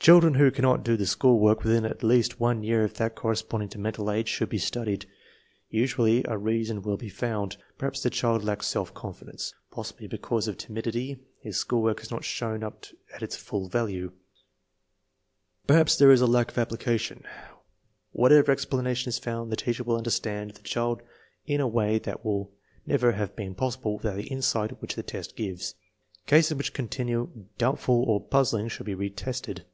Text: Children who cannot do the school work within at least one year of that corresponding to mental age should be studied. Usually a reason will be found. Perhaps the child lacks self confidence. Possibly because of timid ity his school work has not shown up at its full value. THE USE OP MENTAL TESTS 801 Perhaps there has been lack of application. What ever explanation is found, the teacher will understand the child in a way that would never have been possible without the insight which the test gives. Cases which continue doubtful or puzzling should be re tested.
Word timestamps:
Children 0.00 0.34
who 0.36 0.50
cannot 0.50 0.84
do 0.86 0.96
the 0.96 1.04
school 1.04 1.38
work 1.38 1.62
within 1.62 1.84
at 1.84 2.02
least 2.02 2.40
one 2.40 2.62
year 2.62 2.82
of 2.84 2.94
that 2.94 3.14
corresponding 3.14 3.68
to 3.70 3.78
mental 3.78 4.10
age 4.10 4.26
should 4.28 4.48
be 4.48 4.56
studied. 4.56 5.04
Usually 5.68 6.24
a 6.26 6.38
reason 6.38 6.80
will 6.80 6.96
be 6.96 7.10
found. 7.10 7.58
Perhaps 7.76 8.02
the 8.02 8.08
child 8.08 8.42
lacks 8.42 8.66
self 8.68 8.94
confidence. 8.94 9.52
Possibly 9.70 10.06
because 10.06 10.48
of 10.48 10.56
timid 10.56 10.86
ity 10.86 11.18
his 11.42 11.58
school 11.58 11.82
work 11.82 12.00
has 12.00 12.10
not 12.10 12.24
shown 12.24 12.62
up 12.62 12.86
at 13.14 13.22
its 13.22 13.36
full 13.36 13.68
value. 13.68 14.12
THE 15.66 15.74
USE 15.74 15.76
OP 15.76 15.76
MENTAL 15.76 15.84
TESTS 15.84 15.96
801 15.96 15.96
Perhaps 15.96 15.96
there 15.98 16.10
has 16.10 16.20
been 16.20 16.32
lack 16.32 16.50
of 16.52 16.58
application. 16.58 17.24
What 18.12 18.32
ever 18.32 18.50
explanation 18.52 19.10
is 19.10 19.18
found, 19.18 19.52
the 19.52 19.56
teacher 19.56 19.84
will 19.84 19.98
understand 19.98 20.52
the 20.52 20.62
child 20.62 21.02
in 21.44 21.60
a 21.60 21.68
way 21.68 21.98
that 21.98 22.24
would 22.24 22.46
never 22.86 23.12
have 23.12 23.36
been 23.36 23.54
possible 23.54 23.96
without 23.98 24.16
the 24.16 24.28
insight 24.28 24.80
which 24.80 24.94
the 24.94 25.02
test 25.02 25.36
gives. 25.36 25.74
Cases 26.26 26.54
which 26.56 26.72
continue 26.72 27.46
doubtful 27.58 28.02
or 28.04 28.22
puzzling 28.24 28.68
should 28.68 28.86
be 28.86 28.94
re 28.94 29.10
tested. 29.10 29.66